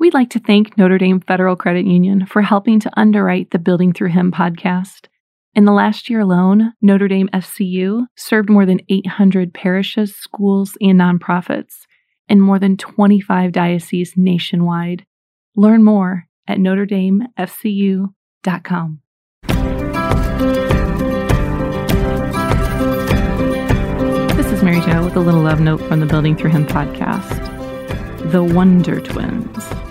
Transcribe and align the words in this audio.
We'd 0.00 0.14
like 0.14 0.30
to 0.30 0.40
thank 0.40 0.78
Notre 0.78 0.96
Dame 0.96 1.20
Federal 1.20 1.56
Credit 1.56 1.84
Union 1.84 2.24
for 2.24 2.40
helping 2.40 2.80
to 2.80 2.90
underwrite 2.98 3.50
the 3.50 3.58
Building 3.58 3.92
Through 3.92 4.08
Him 4.08 4.32
podcast. 4.32 5.08
In 5.54 5.66
the 5.66 5.72
last 5.72 6.08
year 6.08 6.20
alone, 6.20 6.72
Notre 6.80 7.06
Dame 7.06 7.28
FCU 7.34 8.06
served 8.16 8.48
more 8.48 8.64
than 8.64 8.80
800 8.88 9.52
parishes, 9.52 10.16
schools, 10.16 10.72
and 10.80 10.98
nonprofits 10.98 11.84
in 12.30 12.40
more 12.40 12.58
than 12.58 12.78
25 12.78 13.52
dioceses 13.52 14.14
nationwide. 14.16 15.04
Learn 15.54 15.84
more 15.84 16.24
at 16.48 16.56
notredamefcu.com. 16.56 19.00
This 24.34 24.46
is 24.46 24.62
Mary 24.62 24.80
Jo 24.80 25.04
with 25.04 25.16
a 25.16 25.20
little 25.20 25.42
love 25.42 25.60
note 25.60 25.82
from 25.82 26.00
the 26.00 26.06
Building 26.06 26.36
Through 26.36 26.52
Him 26.52 26.66
podcast. 26.66 28.30
The 28.32 28.42
Wonder 28.42 29.02
Twins. 29.02 29.89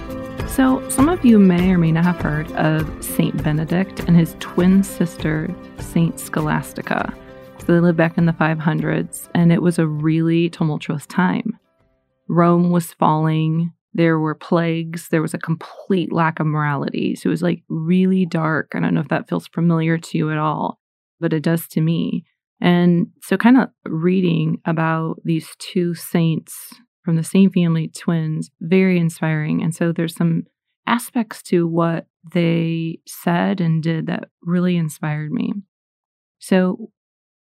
So, 0.60 0.84
some 0.90 1.08
of 1.08 1.24
you 1.24 1.40
may 1.40 1.72
or 1.72 1.78
may 1.78 1.94
not 1.94 2.04
have 2.04 2.20
heard 2.20 2.52
of 2.52 2.86
Saint 3.02 3.42
Benedict 3.46 4.02
and 4.02 4.18
his 4.18 4.36
twin 4.42 4.84
sister, 4.84 5.50
Saint 5.80 6.20
Scholastica. 6.20 7.16
So 7.60 7.68
they 7.68 7.80
lived 7.80 7.98
back 7.98 8.18
in 8.18 8.26
the 8.26 8.34
500s, 8.34 9.30
and 9.34 9.54
it 9.54 9.62
was 9.62 9.80
a 9.80 9.88
really 9.88 10.50
tumultuous 10.50 11.06
time. 11.06 11.58
Rome 12.28 12.72
was 12.72 12.92
falling, 12.92 13.72
there 13.94 14.20
were 14.20 14.36
plagues, 14.36 15.08
there 15.08 15.22
was 15.22 15.34
a 15.34 15.38
complete 15.38 16.12
lack 16.12 16.42
of 16.42 16.46
morality. 16.46 17.16
So 17.16 17.30
it 17.30 17.32
was 17.32 17.42
like 17.42 17.64
really 17.70 18.26
dark. 18.26 18.74
I 18.76 18.82
don't 18.82 18.94
know 18.94 19.00
if 19.00 19.08
that 19.08 19.30
feels 19.30 19.48
familiar 19.48 19.98
to 19.98 20.18
you 20.18 20.30
at 20.30 20.38
all, 20.38 20.82
but 21.22 21.32
it 21.32 21.42
does 21.42 21.70
to 21.70 21.80
me. 21.80 22.26
And 22.60 23.08
so, 23.22 23.38
kind 23.38 23.58
of 23.58 23.70
reading 23.86 24.60
about 24.66 25.22
these 25.24 25.56
two 25.58 25.96
saints 25.96 26.74
from 27.10 27.16
the 27.16 27.24
same 27.24 27.50
family, 27.50 27.88
twins, 27.88 28.52
very 28.62 29.00
inspiring. 29.00 29.64
And 29.64 29.74
so 29.74 29.92
there's 29.92 30.16
some 30.16 30.44
aspects 30.86 31.42
to 31.42 31.66
what 31.66 32.06
they 32.36 33.00
said 33.08 33.60
and 33.60 33.82
did 33.82 34.06
that 34.06 34.26
really 34.44 34.78
inspired 34.78 35.32
me. 35.32 35.54
So 36.38 36.92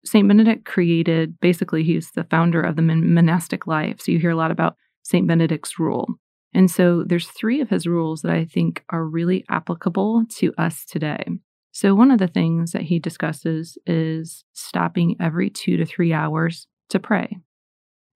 St. 0.04 0.28
Benedict 0.28 0.66
created, 0.66 1.40
basically, 1.40 1.82
he's 1.86 2.12
the 2.12 2.26
founder 2.26 2.62
of 2.62 2.76
the 2.76 2.82
monastic 2.82 3.66
life. 3.66 4.02
So 4.02 4.12
you 4.12 4.20
hear 4.20 4.32
a 4.32 4.36
lot 4.36 4.52
about 4.52 4.76
St. 5.02 5.26
Benedict's 5.26 5.80
rule. 5.80 6.10
And 6.54 6.70
so 6.70 7.06
there's 7.08 7.28
three 7.28 7.62
of 7.62 7.70
his 7.70 7.88
rules 7.88 8.22
that 8.24 8.34
I 8.34 8.44
think 8.44 8.84
are 8.90 9.06
really 9.06 9.46
applicable 9.50 10.26
to 10.40 10.54
us 10.58 10.84
today. 10.84 11.24
So 11.72 11.96
one 11.96 12.12
of 12.12 12.20
the 12.20 12.28
things 12.28 12.74
that 12.74 12.82
he 12.82 13.00
discusses 13.00 13.78
is 13.86 14.44
stopping 14.52 15.16
every 15.22 15.50
two 15.50 15.78
to 15.78 15.86
three 15.86 16.12
hours 16.12 16.68
to 16.90 17.00
pray. 17.00 17.38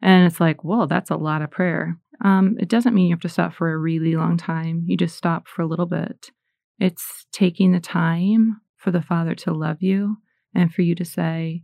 And 0.01 0.25
it's 0.25 0.39
like, 0.39 0.63
well, 0.63 0.87
that's 0.87 1.09
a 1.09 1.15
lot 1.15 1.41
of 1.41 1.51
prayer. 1.51 1.97
Um, 2.23 2.57
it 2.59 2.69
doesn't 2.69 2.93
mean 2.93 3.07
you 3.07 3.13
have 3.13 3.21
to 3.21 3.29
stop 3.29 3.53
for 3.53 3.71
a 3.71 3.77
really 3.77 4.15
long 4.15 4.37
time. 4.37 4.83
You 4.85 4.97
just 4.97 5.17
stop 5.17 5.47
for 5.47 5.61
a 5.61 5.67
little 5.67 5.85
bit. 5.85 6.31
It's 6.79 7.25
taking 7.31 7.71
the 7.71 7.79
time 7.79 8.61
for 8.77 8.91
the 8.91 9.01
Father 9.01 9.35
to 9.35 9.53
love 9.53 9.81
you 9.81 10.17
and 10.53 10.73
for 10.73 10.81
you 10.81 10.95
to 10.95 11.05
say, 11.05 11.63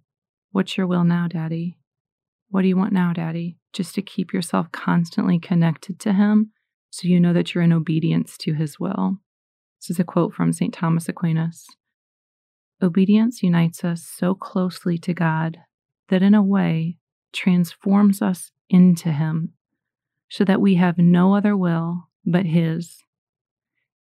What's 0.52 0.78
your 0.78 0.86
will 0.86 1.04
now, 1.04 1.28
Daddy? 1.28 1.80
What 2.50 2.62
do 2.62 2.68
you 2.68 2.78
want 2.78 2.94
now, 2.94 3.14
Daddy? 3.14 3.58
Just 3.72 3.96
to 3.96 4.04
keep 4.04 4.34
yourself 4.34 4.72
constantly 4.72 5.40
connected 5.40 6.00
to 6.02 6.14
Him 6.14 6.52
so 6.92 7.08
you 7.08 7.20
know 7.20 7.34
that 7.34 7.54
you're 7.54 7.64
in 7.64 7.74
obedience 7.74 8.38
to 8.40 8.54
His 8.54 8.80
will. 8.80 9.18
This 9.82 9.90
is 9.90 10.00
a 10.00 10.04
quote 10.04 10.34
from 10.34 10.54
St. 10.54 10.74
Thomas 10.74 11.10
Aquinas 11.10 11.66
Obedience 12.82 13.42
unites 13.42 13.84
us 13.84 14.04
so 14.04 14.36
closely 14.36 14.98
to 15.00 15.14
God 15.14 15.58
that 16.10 16.22
in 16.22 16.34
a 16.34 16.44
way 16.44 16.98
transforms 17.34 18.22
us 18.22 18.52
into 18.70 19.12
Him, 19.12 19.54
so 20.30 20.44
that 20.46 20.62
we 20.62 20.76
have 20.76 20.98
no 20.98 21.36
other 21.36 21.58
will 21.58 22.10
but 22.26 22.46
His. 22.46 23.04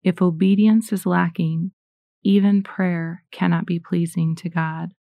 If 0.03 0.21
obedience 0.21 0.91
is 0.91 1.05
lacking, 1.05 1.71
even 2.23 2.63
prayer 2.63 3.23
cannot 3.31 3.65
be 3.65 3.79
pleasing 3.79 4.35
to 4.37 4.49
God. 4.49 4.93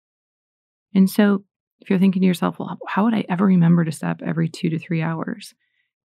And 0.94 1.08
so, 1.08 1.44
if 1.80 1.88
you're 1.88 1.98
thinking 1.98 2.20
to 2.22 2.26
yourself, 2.26 2.58
well, 2.58 2.78
how 2.86 3.04
would 3.04 3.14
I 3.14 3.24
ever 3.28 3.46
remember 3.46 3.84
to 3.84 3.92
stop 3.92 4.20
every 4.24 4.48
two 4.48 4.68
to 4.70 4.78
three 4.78 5.02
hours? 5.02 5.54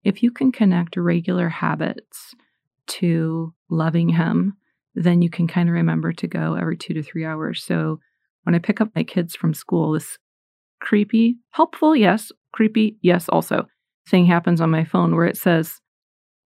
If 0.04 0.22
you 0.22 0.30
can 0.30 0.52
connect 0.52 0.96
regular 0.96 1.48
habits 1.48 2.34
to 2.86 3.52
loving 3.68 4.10
Him, 4.10 4.56
then 4.94 5.20
you 5.20 5.28
can 5.28 5.46
kind 5.46 5.68
of 5.68 5.74
remember 5.74 6.12
to 6.12 6.26
go 6.26 6.54
every 6.54 6.76
two 6.76 6.94
to 6.94 7.02
three 7.02 7.24
hours. 7.24 7.62
So, 7.62 8.00
when 8.44 8.54
I 8.54 8.58
pick 8.58 8.80
up 8.80 8.90
my 8.94 9.02
kids 9.02 9.34
from 9.34 9.52
school, 9.52 9.92
this 9.92 10.18
creepy, 10.86 11.36
helpful, 11.50 11.96
yes, 11.96 12.30
creepy, 12.52 12.96
yes, 13.02 13.28
also 13.28 13.66
thing 14.08 14.24
happens 14.24 14.60
on 14.60 14.70
my 14.70 14.84
phone 14.84 15.16
where 15.16 15.26
it 15.26 15.36
says, 15.36 15.80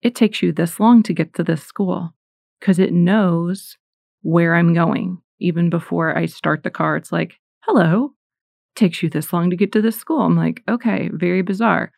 it 0.01 0.15
takes 0.15 0.41
you 0.41 0.51
this 0.51 0.81
long 0.81 1.03
to 1.03 1.13
get 1.13 1.35
to 1.35 1.45
this 1.45 1.63
school 1.63 2.15
because 2.59 2.79
it 2.79 2.91
knows 2.91 3.77
where 4.23 4.55
I'm 4.55 4.73
going. 4.73 5.19
Even 5.41 5.69
before 5.69 6.17
I 6.17 6.25
start 6.25 6.63
the 6.63 6.71
car, 6.71 6.97
it's 6.97 7.13
like, 7.13 7.35
hello, 7.65 8.13
takes 8.77 9.03
you 9.03 9.11
this 9.11 9.31
long 9.31 9.51
to 9.51 9.57
get 9.57 9.73
to 9.73 9.83
this 9.83 9.99
school. 9.99 10.23
I'm 10.23 10.37
like, 10.37 10.63
okay, 10.71 11.11
very 11.13 11.43
bizarre. 11.43 11.93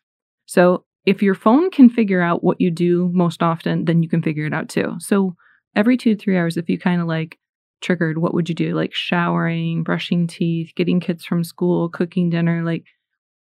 So 0.45 0.83
if 1.05 1.21
your 1.21 1.35
phone 1.35 1.71
can 1.71 1.89
figure 1.89 2.21
out 2.21 2.43
what 2.43 2.59
you 2.59 2.71
do 2.71 3.09
most 3.13 3.41
often, 3.41 3.85
then 3.85 4.03
you 4.03 4.09
can 4.09 4.21
figure 4.21 4.45
it 4.45 4.53
out 4.53 4.67
too. 4.67 4.95
So 4.99 5.35
every 5.77 5.95
two 5.95 6.15
to 6.15 6.21
three 6.21 6.37
hours, 6.37 6.57
if 6.57 6.67
you 6.67 6.77
kind 6.77 6.99
of 6.99 7.07
like 7.07 7.37
triggered, 7.83 8.17
what 8.17 8.33
would 8.33 8.49
you 8.49 8.55
do? 8.55 8.73
Like 8.73 8.93
showering, 8.93 9.83
brushing 9.83 10.25
teeth, 10.25 10.71
getting 10.75 10.99
kids 10.99 11.23
from 11.23 11.43
school, 11.43 11.89
cooking 11.89 12.29
dinner, 12.29 12.63
like 12.63 12.85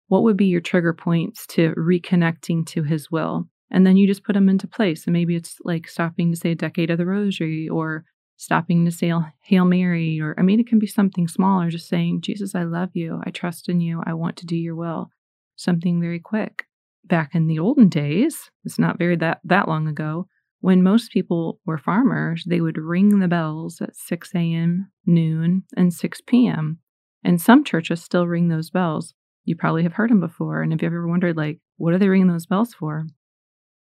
what 0.07 0.23
would 0.23 0.35
be 0.35 0.47
your 0.47 0.59
trigger 0.59 0.93
points 0.93 1.47
to 1.47 1.73
reconnecting 1.75 2.65
to 2.67 2.83
his 2.83 3.09
will? 3.09 3.47
And 3.71 3.87
then 3.87 3.95
you 3.95 4.05
just 4.05 4.25
put 4.25 4.33
them 4.33 4.49
into 4.49 4.67
place. 4.67 5.05
And 5.05 5.13
maybe 5.13 5.37
it's 5.37 5.55
like 5.63 5.87
stopping 5.87 6.31
to 6.31 6.37
say 6.37 6.51
a 6.51 6.55
decade 6.55 6.89
of 6.89 6.97
the 6.97 7.05
rosary 7.05 7.69
or 7.69 8.03
stopping 8.35 8.83
to 8.85 8.91
say 8.91 9.13
Hail 9.43 9.65
Mary, 9.65 10.19
or 10.19 10.35
I 10.37 10.41
mean, 10.41 10.59
it 10.59 10.67
can 10.67 10.79
be 10.79 10.87
something 10.87 11.27
smaller, 11.27 11.69
just 11.69 11.87
saying, 11.87 12.21
Jesus, 12.21 12.55
I 12.55 12.63
love 12.63 12.89
you. 12.93 13.21
I 13.23 13.29
trust 13.29 13.69
in 13.69 13.79
you. 13.79 14.01
I 14.05 14.13
want 14.13 14.35
to 14.37 14.47
do 14.47 14.57
your 14.57 14.75
will. 14.75 15.11
Something 15.55 16.01
very 16.01 16.19
quick. 16.19 16.65
Back 17.05 17.35
in 17.35 17.47
the 17.47 17.59
olden 17.59 17.87
days, 17.87 18.49
it's 18.65 18.79
not 18.79 18.97
very 18.97 19.15
that, 19.17 19.39
that 19.43 19.67
long 19.67 19.87
ago, 19.87 20.27
when 20.61 20.83
most 20.83 21.11
people 21.11 21.59
were 21.65 21.77
farmers, 21.77 22.45
they 22.47 22.61
would 22.61 22.77
ring 22.77 23.19
the 23.19 23.27
bells 23.27 23.81
at 23.81 23.95
6 23.95 24.31
a.m., 24.35 24.91
noon, 25.05 25.63
and 25.75 25.93
6 25.93 26.21
p.m. 26.27 26.79
And 27.23 27.41
some 27.41 27.63
churches 27.63 28.01
still 28.01 28.27
ring 28.27 28.47
those 28.47 28.69
bells. 28.69 29.15
You 29.43 29.55
probably 29.55 29.83
have 29.83 29.93
heard 29.93 30.11
them 30.11 30.19
before. 30.19 30.61
And 30.61 30.71
if 30.71 30.81
you've 30.81 30.93
ever 30.93 31.07
wondered, 31.07 31.35
like, 31.35 31.59
what 31.77 31.93
are 31.93 31.97
they 31.97 32.07
ringing 32.07 32.27
those 32.27 32.45
bells 32.45 32.75
for? 32.75 33.07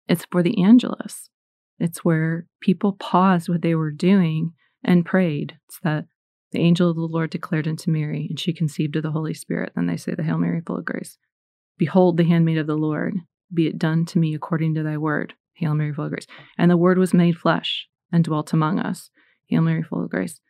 It's 0.08 0.26
for 0.30 0.42
the 0.42 0.62
Angelus. 0.62 1.30
It's 1.78 2.04
where 2.04 2.46
people 2.60 2.92
paused 2.92 3.48
what 3.48 3.62
they 3.62 3.76
were 3.76 3.92
doing 3.92 4.52
and 4.84 5.06
prayed. 5.06 5.56
It's 5.68 5.78
that 5.84 6.06
the 6.50 6.60
angel 6.60 6.90
of 6.90 6.96
the 6.96 7.02
Lord 7.02 7.30
declared 7.30 7.68
unto 7.68 7.90
Mary, 7.90 8.26
and 8.28 8.38
she 8.38 8.52
conceived 8.52 8.96
of 8.96 9.02
the 9.02 9.12
Holy 9.12 9.34
Spirit. 9.34 9.72
Then 9.74 9.86
they 9.86 9.96
say 9.96 10.14
the 10.14 10.22
Hail 10.22 10.38
Mary, 10.38 10.60
full 10.64 10.78
of 10.78 10.84
grace. 10.84 11.18
Behold, 11.78 12.16
the 12.16 12.24
handmaid 12.24 12.58
of 12.58 12.66
the 12.66 12.76
Lord, 12.76 13.14
be 13.52 13.66
it 13.66 13.78
done 13.78 14.04
to 14.06 14.18
me 14.18 14.34
according 14.34 14.74
to 14.74 14.82
thy 14.82 14.96
word. 14.96 15.34
Hail 15.54 15.74
Mary, 15.74 15.92
full 15.92 16.04
of 16.04 16.10
grace. 16.10 16.26
And 16.58 16.70
the 16.70 16.76
Word 16.76 16.98
was 16.98 17.14
made 17.14 17.36
flesh 17.36 17.88
and 18.12 18.22
dwelt 18.22 18.52
among 18.52 18.78
us. 18.78 19.10
Hail 19.46 19.62
Mary, 19.62 19.82
full 19.82 20.04
of 20.04 20.10
grace. 20.10 20.40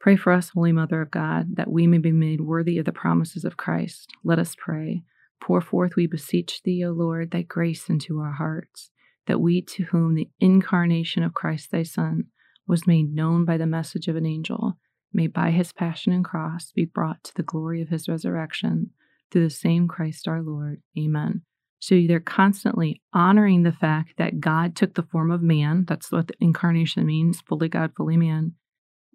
Pray 0.00 0.16
for 0.16 0.32
us, 0.32 0.50
Holy 0.50 0.72
Mother 0.72 1.00
of 1.00 1.10
God, 1.10 1.56
that 1.56 1.70
we 1.70 1.86
may 1.86 1.98
be 1.98 2.12
made 2.12 2.40
worthy 2.40 2.78
of 2.78 2.84
the 2.84 2.92
promises 2.92 3.44
of 3.44 3.56
Christ. 3.56 4.10
Let 4.22 4.38
us 4.38 4.54
pray. 4.54 5.02
Pour 5.40 5.60
forth, 5.60 5.96
we 5.96 6.06
beseech 6.06 6.62
thee, 6.62 6.84
O 6.84 6.92
Lord, 6.92 7.30
thy 7.30 7.42
grace 7.42 7.88
into 7.88 8.18
our 8.18 8.32
hearts, 8.32 8.90
that 9.26 9.40
we 9.40 9.62
to 9.62 9.84
whom 9.84 10.14
the 10.14 10.28
incarnation 10.40 11.22
of 11.22 11.34
Christ 11.34 11.70
thy 11.70 11.82
Son 11.82 12.24
was 12.66 12.86
made 12.86 13.14
known 13.14 13.44
by 13.44 13.56
the 13.56 13.66
message 13.66 14.08
of 14.08 14.16
an 14.16 14.26
angel, 14.26 14.78
may 15.12 15.26
by 15.26 15.50
his 15.50 15.72
passion 15.72 16.12
and 16.12 16.24
cross 16.24 16.72
be 16.72 16.84
brought 16.84 17.22
to 17.24 17.34
the 17.34 17.42
glory 17.42 17.80
of 17.80 17.88
his 17.88 18.08
resurrection, 18.08 18.90
through 19.30 19.44
the 19.44 19.50
same 19.50 19.88
Christ 19.88 20.28
our 20.28 20.42
Lord. 20.42 20.82
Amen. 20.98 21.42
So 21.84 22.00
they're 22.08 22.18
constantly 22.18 23.02
honoring 23.12 23.62
the 23.62 23.70
fact 23.70 24.14
that 24.16 24.40
God 24.40 24.74
took 24.74 24.94
the 24.94 25.02
form 25.02 25.30
of 25.30 25.42
man. 25.42 25.84
That's 25.86 26.10
what 26.10 26.28
the 26.28 26.34
incarnation 26.40 27.04
means 27.04 27.42
fully 27.42 27.68
God, 27.68 27.92
fully 27.94 28.16
man, 28.16 28.54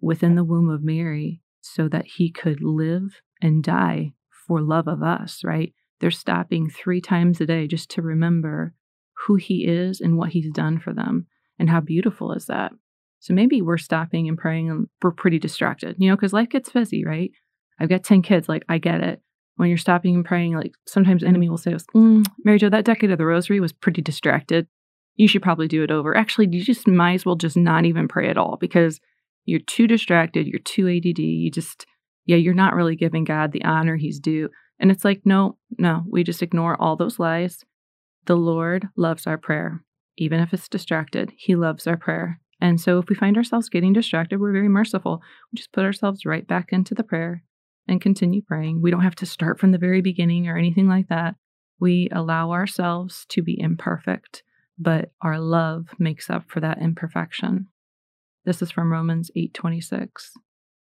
within 0.00 0.36
the 0.36 0.44
womb 0.44 0.70
of 0.70 0.84
Mary, 0.84 1.40
so 1.60 1.88
that 1.88 2.06
he 2.14 2.30
could 2.30 2.62
live 2.62 3.22
and 3.42 3.64
die 3.64 4.12
for 4.46 4.60
love 4.60 4.86
of 4.86 5.02
us, 5.02 5.40
right? 5.42 5.74
They're 5.98 6.12
stopping 6.12 6.70
three 6.70 7.00
times 7.00 7.40
a 7.40 7.46
day 7.46 7.66
just 7.66 7.90
to 7.90 8.02
remember 8.02 8.72
who 9.26 9.34
he 9.34 9.66
is 9.66 10.00
and 10.00 10.16
what 10.16 10.30
he's 10.30 10.52
done 10.52 10.78
for 10.78 10.94
them. 10.94 11.26
And 11.58 11.70
how 11.70 11.80
beautiful 11.80 12.30
is 12.30 12.46
that? 12.46 12.70
So 13.18 13.34
maybe 13.34 13.60
we're 13.60 13.78
stopping 13.78 14.28
and 14.28 14.38
praying 14.38 14.70
and 14.70 14.86
we're 15.02 15.10
pretty 15.10 15.40
distracted, 15.40 15.96
you 15.98 16.08
know, 16.08 16.14
because 16.14 16.32
life 16.32 16.50
gets 16.50 16.70
busy, 16.70 17.04
right? 17.04 17.32
I've 17.80 17.88
got 17.88 18.04
10 18.04 18.22
kids, 18.22 18.48
like, 18.48 18.62
I 18.68 18.78
get 18.78 19.00
it 19.00 19.22
when 19.60 19.68
you're 19.68 19.76
stopping 19.76 20.14
and 20.14 20.24
praying, 20.24 20.54
like 20.54 20.72
sometimes 20.86 21.22
enemy 21.22 21.50
will 21.50 21.58
say, 21.58 21.72
mm, 21.94 22.24
Mary 22.44 22.58
Jo, 22.58 22.70
that 22.70 22.86
decade 22.86 23.10
of 23.10 23.18
the 23.18 23.26
rosary 23.26 23.60
was 23.60 23.74
pretty 23.74 24.00
distracted. 24.00 24.66
You 25.16 25.28
should 25.28 25.42
probably 25.42 25.68
do 25.68 25.82
it 25.82 25.90
over. 25.90 26.16
Actually, 26.16 26.48
you 26.50 26.64
just 26.64 26.88
might 26.88 27.12
as 27.12 27.26
well 27.26 27.36
just 27.36 27.58
not 27.58 27.84
even 27.84 28.08
pray 28.08 28.30
at 28.30 28.38
all 28.38 28.56
because 28.58 29.00
you're 29.44 29.60
too 29.60 29.86
distracted, 29.86 30.46
you're 30.46 30.60
too 30.60 30.88
ADD, 30.88 31.18
you 31.18 31.50
just, 31.50 31.84
yeah, 32.24 32.36
you're 32.36 32.54
not 32.54 32.74
really 32.74 32.96
giving 32.96 33.24
God 33.24 33.52
the 33.52 33.62
honor 33.62 33.96
he's 33.96 34.18
due. 34.18 34.48
And 34.78 34.90
it's 34.90 35.04
like, 35.04 35.20
no, 35.26 35.58
no, 35.76 36.04
we 36.10 36.24
just 36.24 36.42
ignore 36.42 36.80
all 36.80 36.96
those 36.96 37.18
lies. 37.18 37.62
The 38.24 38.36
Lord 38.36 38.88
loves 38.96 39.26
our 39.26 39.36
prayer. 39.36 39.84
even 40.16 40.40
if 40.40 40.54
it's 40.54 40.68
distracted. 40.68 41.32
He 41.36 41.54
loves 41.54 41.86
our 41.86 41.98
prayer. 41.98 42.40
And 42.62 42.80
so 42.80 42.98
if 42.98 43.10
we 43.10 43.14
find 43.14 43.36
ourselves 43.36 43.68
getting 43.68 43.92
distracted, 43.92 44.40
we're 44.40 44.52
very 44.52 44.68
merciful. 44.68 45.20
We 45.52 45.56
just 45.56 45.72
put 45.72 45.84
ourselves 45.84 46.24
right 46.24 46.46
back 46.46 46.68
into 46.72 46.94
the 46.94 47.04
prayer 47.04 47.42
and 47.88 48.00
continue 48.00 48.42
praying. 48.42 48.80
We 48.80 48.90
don't 48.90 49.02
have 49.02 49.16
to 49.16 49.26
start 49.26 49.58
from 49.58 49.72
the 49.72 49.78
very 49.78 50.00
beginning 50.00 50.48
or 50.48 50.56
anything 50.56 50.88
like 50.88 51.08
that. 51.08 51.36
We 51.80 52.08
allow 52.12 52.52
ourselves 52.52 53.26
to 53.30 53.42
be 53.42 53.58
imperfect, 53.58 54.42
but 54.78 55.12
our 55.22 55.38
love 55.38 55.88
makes 55.98 56.30
up 56.30 56.44
for 56.48 56.60
that 56.60 56.78
imperfection. 56.80 57.68
This 58.44 58.62
is 58.62 58.70
from 58.70 58.92
Romans 58.92 59.30
8:26. 59.36 60.36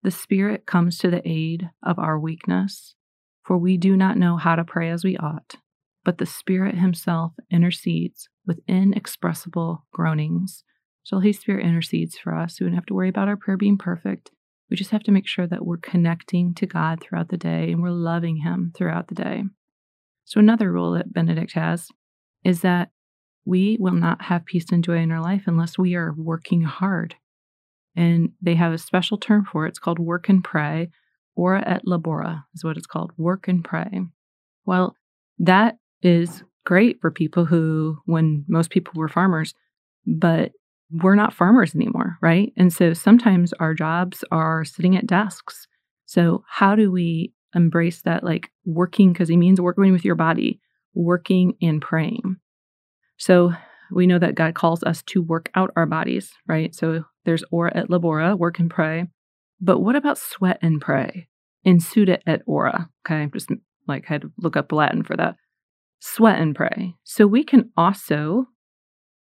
The 0.03 0.11
Spirit 0.11 0.67
comes 0.67 0.99
to 0.99 1.11
the 1.11 1.27
aid 1.29 1.71
of 1.83 1.99
our 1.99 2.19
weakness, 2.19 2.95
for 3.43 3.59
we 3.59 3.77
do 3.77 3.97
not 3.97 4.17
know 4.17 4.37
how 4.37 4.57
to 4.57 4.65
pray 4.65 4.91
as 4.91 5.05
we 5.05 5.17
ought, 5.17 5.57
but 6.05 6.19
the 6.19 6.27
Spirit 6.27 6.77
himself 6.77 7.33
intercedes 7.51 8.29
with 8.47 8.61
inexpressible 8.69 9.87
groanings. 9.93 10.65
So 11.03 11.17
Holy 11.17 11.33
Spirit 11.33 11.65
intercedes 11.65 12.19
for 12.19 12.35
us. 12.35 12.61
We 12.61 12.67
don't 12.67 12.75
have 12.75 12.87
to 12.87 12.95
worry 12.95 13.09
about 13.09 13.29
our 13.29 13.37
prayer 13.37 13.57
being 13.57 13.79
perfect. 13.79 14.31
We 14.71 14.77
just 14.77 14.91
have 14.91 15.03
to 15.05 15.13
make 15.13 15.27
sure 15.27 15.47
that 15.47 15.65
we're 15.65 15.79
connecting 15.79 16.55
to 16.55 16.67
God 16.67 17.01
throughout 17.01 17.29
the 17.29 17.37
day 17.37 17.73
and 17.73 17.83
we're 17.83 17.91
loving 17.91 18.39
Him 18.39 18.73
throughout 18.77 19.09
the 19.09 19.15
day. 19.15 19.45
So, 20.25 20.41
another 20.41 20.71
rule 20.71 20.93
that 20.93 21.13
Benedict 21.13 21.53
has 21.53 21.89
is 22.45 22.61
that 22.61 22.91
we 23.45 23.79
will 23.81 23.95
not 23.95 24.23
have 24.23 24.45
peace 24.45 24.67
and 24.71 24.85
joy 24.85 24.99
in 24.99 25.11
our 25.11 25.23
life 25.23 25.45
unless 25.47 25.79
we 25.79 25.95
are 25.95 26.13
working 26.13 26.63
hard. 26.63 27.15
And 27.97 28.33
they 28.43 28.55
have 28.55 28.73
a 28.73 28.79
special 28.79 29.17
term 29.17 29.47
for 29.51 29.65
it. 29.65 29.71
It's 29.71 29.79
called 29.79 29.99
work 29.99 30.29
and 30.29 30.45
pray. 30.45 30.91
Ora 31.35 31.65
et 31.67 31.83
labora 31.87 32.45
is 32.55 32.63
what 32.63 32.77
it's 32.77 32.87
called 32.87 33.13
work 33.17 33.49
and 33.49 33.65
pray. 33.65 34.03
Well, 34.67 34.95
that 35.39 35.79
is 36.03 36.43
great 36.67 37.01
for 37.01 37.11
people 37.11 37.47
who, 37.47 37.99
when 38.05 38.45
most 38.49 38.71
people 38.71 38.93
were 38.97 39.09
farmers, 39.09 39.55
but 40.07 40.53
we're 40.91 41.15
not 41.15 41.35
farmers 41.35 41.75
anymore, 41.75 42.17
right? 42.23 42.53
And 42.57 42.73
so 42.73 42.93
sometimes 42.93 43.53
our 43.55 43.75
jobs 43.75 44.25
are 44.31 44.65
sitting 44.65 44.97
at 44.97 45.07
desks. 45.07 45.67
So, 46.07 46.43
how 46.49 46.75
do 46.75 46.91
we 46.91 47.35
embrace 47.55 48.03
that 48.03 48.25
like 48.25 48.51
working 48.65 49.13
because 49.13 49.29
he 49.29 49.37
means 49.37 49.61
working 49.61 49.93
with 49.93 50.05
your 50.05 50.15
body, 50.15 50.61
working 50.95 51.55
and 51.63 51.81
praying. 51.81 52.37
So 53.17 53.53
we 53.91 54.07
know 54.07 54.19
that 54.19 54.35
God 54.35 54.55
calls 54.55 54.83
us 54.83 55.03
to 55.05 55.23
work 55.23 55.51
out 55.55 55.71
our 55.77 55.87
bodies, 55.87 56.33
right? 56.47 56.75
So 56.75 57.05
there's 57.25 57.45
ora 57.51 57.73
et 57.75 57.89
labora, 57.89 58.39
work 58.39 58.59
and 58.59 58.71
pray. 58.71 59.07
But 59.61 59.81
what 59.81 59.97
about 59.97 60.19
sweat 60.19 60.59
and 60.63 60.81
pray? 60.81 61.29
Insuda 61.67 62.19
et 62.27 62.43
ora. 62.47 62.89
Okay, 63.07 63.29
just 63.33 63.51
like 63.87 64.05
had 64.05 64.23
to 64.23 64.33
look 64.39 64.57
up 64.57 64.73
Latin 64.73 65.03
for 65.03 65.17
that. 65.17 65.37
Sweat 66.01 66.39
and 66.39 66.55
pray. 66.55 66.95
So 67.03 67.27
we 67.27 67.43
can 67.43 67.71
also 67.77 68.47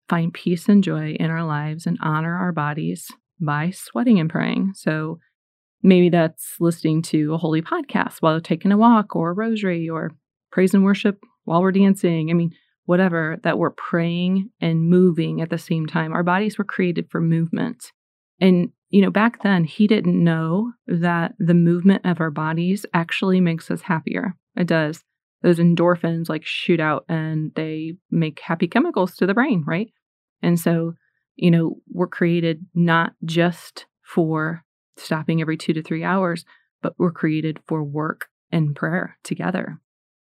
find 0.10 0.34
peace 0.34 0.68
and 0.70 0.84
joy 0.84 1.12
in 1.20 1.30
our 1.30 1.44
lives 1.44 1.86
and 1.86 1.98
honor 2.02 2.36
our 2.36 2.52
bodies 2.52 3.12
by 3.40 3.72
sweating 3.72 4.20
and 4.20 4.30
praying. 4.30 4.74
So 4.76 5.20
Maybe 5.84 6.08
that's 6.08 6.56
listening 6.62 7.02
to 7.04 7.34
a 7.34 7.38
holy 7.38 7.62
podcast 7.62 8.22
while 8.22 8.40
taking 8.40 8.72
a 8.72 8.78
walk 8.78 9.18
or 9.18 9.32
a 9.32 9.34
rosary 9.34 9.90
or 9.90 10.12
praise 10.50 10.74
and 10.74 10.86
worship 10.86 11.20
while 11.44 11.62
we're 11.62 11.74
dancing. 11.74 12.30
I 12.30 12.34
mean, 12.34 12.54
whatever, 12.86 13.38
that 13.44 13.58
we're 13.58 13.72
praying 13.72 14.50
and 14.62 14.90
moving 14.90 15.42
at 15.42 15.50
the 15.50 15.58
same 15.58 15.86
time. 15.86 16.14
Our 16.14 16.24
bodies 16.24 16.58
were 16.58 16.64
created 16.64 17.12
for 17.12 17.20
movement. 17.20 17.92
And, 18.40 18.70
you 18.90 19.02
know, 19.02 19.12
back 19.12 19.44
then, 19.44 19.66
he 19.66 19.86
didn't 19.86 20.24
know 20.24 20.72
that 20.88 21.34
the 21.38 21.54
movement 21.54 22.06
of 22.06 22.22
our 22.22 22.32
bodies 22.32 22.86
actually 22.94 23.42
makes 23.42 23.70
us 23.70 23.82
happier. 23.82 24.36
It 24.56 24.68
does. 24.68 25.04
Those 25.44 25.60
endorphins 25.60 26.30
like 26.30 26.46
shoot 26.46 26.80
out 26.80 27.06
and 27.08 27.52
they 27.56 27.94
make 28.10 28.40
happy 28.40 28.68
chemicals 28.68 29.16
to 29.18 29.28
the 29.28 29.34
brain, 29.34 29.64
right? 29.68 29.92
And 30.42 30.60
so, 30.60 30.94
you 31.36 31.52
know, 31.52 31.76
we're 31.92 32.08
created 32.08 32.66
not 32.74 33.14
just 33.26 33.86
for 34.02 34.64
stopping 34.98 35.42
every 35.42 35.58
two 35.58 35.74
to 35.74 35.84
three 35.84 36.04
hours, 36.04 36.46
but 36.82 36.94
we're 36.98 37.12
created 37.12 37.60
for 37.68 37.84
work 37.84 38.28
and 38.52 38.76
prayer 38.76 39.18
together. 39.24 39.80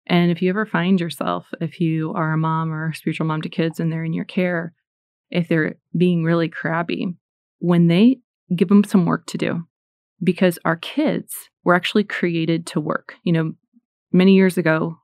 And 0.08 0.32
if 0.32 0.42
you 0.42 0.50
ever 0.50 0.66
find 0.66 1.00
yourself, 1.00 1.48
if 1.62 1.80
you 1.80 2.14
are 2.14 2.34
a 2.34 2.38
mom 2.38 2.72
or 2.72 2.90
a 2.90 2.96
spiritual 2.96 3.26
mom 3.26 3.42
to 3.42 3.50
kids 3.50 3.80
and 3.80 3.92
they're 3.92 4.04
in 4.04 4.14
your 4.14 4.26
care, 4.26 4.74
if 5.30 5.48
they're 5.48 5.76
being 5.98 6.24
really 6.24 6.50
crabby, 6.50 7.16
when 7.60 7.88
they 7.88 8.20
give 8.56 8.68
them 8.68 8.84
some 8.84 9.06
work 9.06 9.26
to 9.28 9.38
do, 9.38 9.64
because 10.24 10.60
our 10.66 10.76
kids 10.76 11.34
were 11.64 11.74
actually 11.74 12.04
created 12.04 12.66
to 12.68 12.80
work. 12.80 13.16
You 13.24 13.34
know, 13.34 13.54
many 14.12 14.34
years 14.34 14.58
ago, 14.58 14.98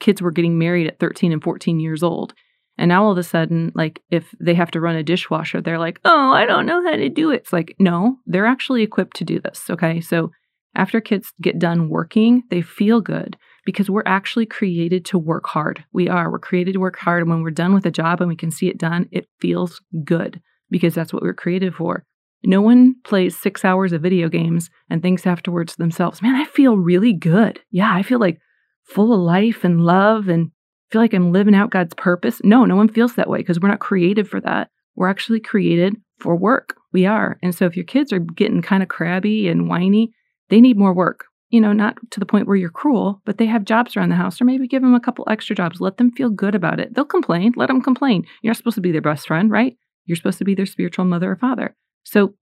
kids 0.00 0.20
were 0.20 0.30
getting 0.30 0.58
married 0.58 0.86
at 0.86 0.98
13 0.98 1.32
and 1.32 1.42
14 1.42 1.80
years 1.80 2.02
old. 2.02 2.34
And 2.76 2.88
now 2.88 3.04
all 3.04 3.12
of 3.12 3.18
a 3.18 3.22
sudden, 3.22 3.72
like 3.74 4.02
if 4.10 4.34
they 4.40 4.54
have 4.54 4.70
to 4.72 4.80
run 4.80 4.96
a 4.96 5.02
dishwasher, 5.02 5.60
they're 5.60 5.78
like, 5.78 6.00
oh, 6.04 6.32
I 6.32 6.44
don't 6.44 6.66
know 6.66 6.82
how 6.84 6.96
to 6.96 7.08
do 7.08 7.30
it. 7.30 7.42
It's 7.42 7.52
like, 7.52 7.76
no, 7.78 8.18
they're 8.26 8.46
actually 8.46 8.82
equipped 8.82 9.16
to 9.18 9.24
do 9.24 9.38
this. 9.38 9.70
Okay. 9.70 10.00
So 10.00 10.32
after 10.74 11.00
kids 11.00 11.32
get 11.40 11.58
done 11.58 11.88
working, 11.88 12.42
they 12.50 12.62
feel 12.62 13.00
good 13.00 13.36
because 13.64 13.88
we're 13.88 14.02
actually 14.06 14.46
created 14.46 15.04
to 15.06 15.18
work 15.18 15.46
hard. 15.46 15.84
We 15.92 16.08
are. 16.08 16.30
We're 16.30 16.38
created 16.40 16.72
to 16.72 16.80
work 16.80 16.98
hard. 16.98 17.22
And 17.22 17.30
when 17.30 17.42
we're 17.42 17.50
done 17.50 17.74
with 17.74 17.86
a 17.86 17.90
job 17.90 18.20
and 18.20 18.28
we 18.28 18.36
can 18.36 18.50
see 18.50 18.68
it 18.68 18.78
done, 18.78 19.08
it 19.12 19.28
feels 19.40 19.80
good 20.04 20.40
because 20.70 20.94
that's 20.94 21.12
what 21.12 21.22
we're 21.22 21.32
created 21.32 21.74
for. 21.74 22.04
No 22.42 22.60
one 22.60 22.96
plays 23.04 23.36
six 23.36 23.64
hours 23.64 23.92
of 23.92 24.02
video 24.02 24.28
games 24.28 24.68
and 24.90 25.00
thinks 25.00 25.26
afterwards 25.26 25.72
to 25.72 25.78
themselves, 25.78 26.20
man, 26.20 26.34
I 26.34 26.44
feel 26.44 26.76
really 26.76 27.12
good. 27.12 27.60
Yeah, 27.70 27.94
I 27.94 28.02
feel 28.02 28.18
like 28.18 28.38
full 28.84 29.12
of 29.12 29.20
life 29.20 29.64
and 29.64 29.84
love 29.84 30.28
and 30.28 30.50
feel 30.90 31.00
like 31.00 31.14
I'm 31.14 31.32
living 31.32 31.54
out 31.54 31.70
God's 31.70 31.94
purpose. 31.94 32.40
No, 32.44 32.64
no 32.64 32.76
one 32.76 32.88
feels 32.88 33.16
that 33.16 33.28
way 33.28 33.38
because 33.38 33.58
we're 33.58 33.68
not 33.68 33.80
created 33.80 34.28
for 34.28 34.40
that. 34.40 34.70
We're 34.94 35.08
actually 35.08 35.40
created 35.40 35.96
for 36.18 36.36
work. 36.36 36.76
We 36.92 37.06
are. 37.06 37.38
And 37.42 37.54
so 37.54 37.66
if 37.66 37.76
your 37.76 37.84
kids 37.84 38.12
are 38.12 38.20
getting 38.20 38.62
kind 38.62 38.82
of 38.82 38.88
crabby 38.88 39.48
and 39.48 39.68
whiny, 39.68 40.12
they 40.50 40.60
need 40.60 40.78
more 40.78 40.94
work. 40.94 41.24
You 41.50 41.60
know, 41.60 41.72
not 41.72 41.96
to 42.10 42.20
the 42.20 42.26
point 42.26 42.46
where 42.46 42.56
you're 42.56 42.70
cruel, 42.70 43.20
but 43.24 43.38
they 43.38 43.46
have 43.46 43.64
jobs 43.64 43.96
around 43.96 44.08
the 44.08 44.16
house, 44.16 44.40
or 44.40 44.44
maybe 44.44 44.66
give 44.66 44.82
them 44.82 44.94
a 44.94 45.00
couple 45.00 45.24
extra 45.28 45.54
jobs. 45.54 45.80
Let 45.80 45.98
them 45.98 46.10
feel 46.10 46.30
good 46.30 46.54
about 46.54 46.80
it. 46.80 46.94
They'll 46.94 47.04
complain. 47.04 47.52
Let 47.56 47.68
them 47.68 47.80
complain. 47.80 48.24
You're 48.42 48.50
not 48.50 48.56
supposed 48.56 48.74
to 48.76 48.80
be 48.80 48.92
their 48.92 49.00
best 49.00 49.26
friend, 49.26 49.50
right? 49.50 49.76
You're 50.04 50.16
supposed 50.16 50.38
to 50.38 50.44
be 50.44 50.54
their 50.54 50.66
spiritual 50.66 51.04
mother 51.04 51.30
or 51.30 51.36
father. 51.36 51.76
So 52.04 52.34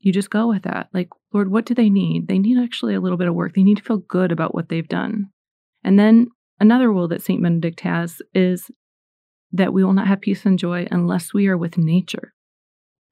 you 0.00 0.12
just 0.12 0.30
go 0.30 0.48
with 0.48 0.62
that. 0.62 0.88
Like, 0.92 1.08
Lord, 1.32 1.50
what 1.50 1.66
do 1.66 1.74
they 1.74 1.90
need? 1.90 2.28
They 2.28 2.38
need 2.38 2.62
actually 2.62 2.94
a 2.94 3.00
little 3.00 3.18
bit 3.18 3.28
of 3.28 3.34
work. 3.34 3.54
They 3.54 3.62
need 3.62 3.78
to 3.78 3.82
feel 3.82 3.98
good 3.98 4.32
about 4.32 4.54
what 4.54 4.68
they've 4.68 4.88
done. 4.88 5.30
And 5.84 5.98
then 5.98 6.28
Another 6.60 6.90
rule 6.90 7.08
that 7.08 7.22
St. 7.22 7.42
Benedict 7.42 7.80
has 7.80 8.20
is 8.34 8.70
that 9.52 9.72
we 9.72 9.84
will 9.84 9.92
not 9.92 10.08
have 10.08 10.20
peace 10.20 10.44
and 10.44 10.58
joy 10.58 10.86
unless 10.90 11.32
we 11.32 11.46
are 11.46 11.56
with 11.56 11.78
nature. 11.78 12.34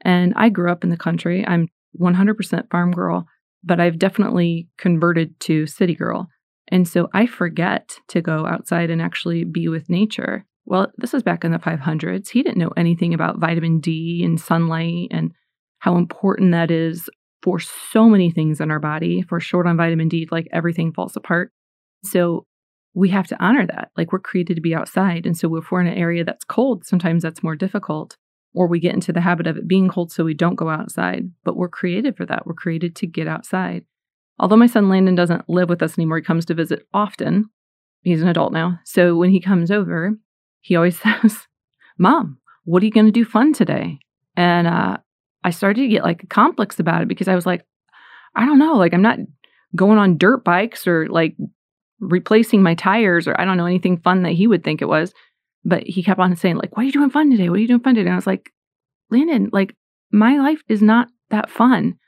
And 0.03 0.33
I 0.37 0.49
grew 0.49 0.71
up 0.71 0.85
in 0.85 0.91
the 0.91 0.97
country. 0.97 1.47
I'm 1.47 1.69
100% 1.99 2.71
farm 2.71 2.93
girl, 2.93 3.27
but 3.65 3.81
I've 3.81 3.99
definitely 3.99 4.69
converted 4.79 5.39
to 5.41 5.67
city 5.67 5.95
girl. 5.95 6.29
And 6.69 6.87
so 6.87 7.09
I 7.15 7.27
forget 7.27 7.99
to 8.09 8.21
go 8.21 8.47
outside 8.47 8.91
and 8.91 9.01
actually 9.01 9.45
be 9.45 9.69
with 9.69 9.89
nature. 9.89 10.45
Well, 10.65 10.89
this 10.99 11.15
is 11.15 11.23
back 11.23 11.45
in 11.45 11.53
the 11.53 11.59
500s. 11.59 12.29
He 12.29 12.43
didn't 12.43 12.59
know 12.59 12.73
anything 12.77 13.15
about 13.15 13.39
vitamin 13.39 13.79
D 13.79 14.23
and 14.25 14.41
sunlight 14.41 15.09
and 15.13 15.31
how 15.79 15.97
important 15.97 16.51
that 16.51 16.73
is 16.73 17.09
for 17.43 17.61
so 17.61 18.09
many 18.09 18.33
things 18.33 18.61
in 18.61 18.73
our 18.73 18.81
body. 18.81 19.21
If 19.21 19.31
we're 19.31 19.39
short 19.39 19.69
on 19.69 19.77
vitamin 19.77 20.09
D, 20.09 20.27
like 20.33 20.49
everything 20.53 20.93
falls 20.93 21.17
apart. 21.17 21.53
So 22.03 22.47
we 22.97 23.11
have 23.11 23.27
to 23.27 23.45
honor 23.45 23.67
that. 23.67 23.91
Like 23.97 24.11
we're 24.11 24.19
created 24.19 24.55
to 24.55 24.63
be 24.63 24.75
outside. 24.75 25.27
And 25.27 25.37
so 25.37 25.55
if 25.57 25.71
we're 25.71 25.83
in 25.83 25.87
an 25.87 25.99
area 25.99 26.25
that's 26.25 26.45
cold, 26.45 26.87
sometimes 26.87 27.23
that's 27.23 27.43
more 27.43 27.55
difficult. 27.55 28.17
Or 28.55 28.67
we 28.67 28.81
get 28.81 28.95
into 28.95 29.13
the 29.13 29.21
habit 29.21 29.47
of 29.47 29.59
it 29.59 29.69
being 29.69 29.91
cold, 29.91 30.11
so 30.11 30.25
we 30.25 30.33
don't 30.33 30.55
go 30.55 30.71
outside. 30.71 31.31
But 31.45 31.59
we're 31.59 31.69
created 31.69 32.17
for 32.17 32.25
that. 32.25 32.47
We're 32.47 32.55
created 32.55 32.97
to 32.97 33.07
get 33.07 33.29
outside. 33.29 33.85
Although 34.39 34.57
my 34.57 34.67
son 34.67 34.89
Landon 34.89 35.15
doesn't 35.15 35.47
live 35.47 35.69
with 35.69 35.83
us 35.83 35.99
anymore, 35.99 36.17
he 36.17 36.25
comes 36.25 36.47
to 36.47 36.55
visit 36.55 36.87
often. 36.95 37.51
He's 38.01 38.23
an 38.23 38.29
adult 38.29 38.55
now. 38.55 38.81
So 38.85 39.15
when 39.15 39.29
he 39.29 39.41
comes 39.41 39.71
over, 39.71 40.13
he 40.63 40.75
always 40.75 40.99
says, 41.23 41.47
Mom, 41.99 42.39
what 42.65 42.83
are 42.83 42.87
you 42.87 42.93
going 42.93 43.07
to 43.07 43.13
do 43.13 43.27
fun 43.27 43.53
today? 43.53 43.99
And 44.39 44.67
uh, 44.67 44.97
I 45.45 45.51
started 45.51 45.83
to 45.83 45.89
get 45.89 46.03
like 46.03 46.23
a 46.23 46.29
complex 46.29 46.81
about 46.81 47.03
it 47.03 47.09
because 47.09 47.29
I 47.29 47.35
was 47.35 47.45
like, 47.45 47.67
I 48.35 48.47
don't 48.47 48.59
know, 48.59 48.77
like 48.77 48.95
I'm 48.95 49.03
not 49.03 49.19
going 49.75 49.99
on 49.99 50.17
dirt 50.17 50.45
bikes 50.45 50.87
or 50.87 51.09
like 51.09 51.37
replacing 52.01 52.63
my 52.63 52.75
tires 52.75 53.27
or 53.27 53.39
I 53.41 53.45
don't 53.45 53.57
know 53.57 53.67
anything 53.67 53.99
fun 53.99 54.23
that 54.23 54.33
he 54.33 54.47
would 54.47 54.65
think 54.65 54.83
it 54.83 54.89
was. 54.89 55.13
But 55.65 55.83
he 55.83 56.03
kept 56.03 56.21
on 56.21 56.37
saying, 56.37 56.57
like, 56.57 56.77
what 56.77 56.83
are 56.83 56.87
you 56.87 56.93
doing 56.93 57.11
fun 57.11 57.31
today? 57.31 57.49
What 57.49 57.59
are 57.59 57.63
you 57.63 57.69
doing 57.69 57.81
fun 57.81 57.97
today? 57.97 58.09
And 58.09 58.15
I 58.15 58.17
was 58.17 58.27
like, 58.27 58.53
Landon, 59.11 59.51
like, 59.53 59.75
my 60.13 60.39
life 60.39 60.63
is 60.69 60.81
not 60.81 61.09
that 61.31 61.51
fun. 61.51 61.99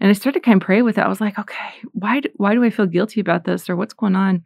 And 0.00 0.10
I 0.10 0.12
started 0.12 0.40
to 0.40 0.44
kind 0.44 0.60
of 0.60 0.66
pray 0.66 0.82
with 0.82 0.98
it. 0.98 1.02
I 1.02 1.08
was 1.08 1.20
like, 1.20 1.38
okay, 1.38 1.74
why 1.92 2.20
do, 2.20 2.28
why 2.36 2.54
do 2.54 2.64
I 2.64 2.70
feel 2.70 2.86
guilty 2.86 3.20
about 3.20 3.44
this 3.44 3.70
or 3.70 3.76
what's 3.76 3.94
going 3.94 4.16
on? 4.16 4.44